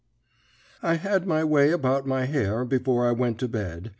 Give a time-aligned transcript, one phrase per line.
[0.81, 3.89] "I had my way about my hair before I went to bed.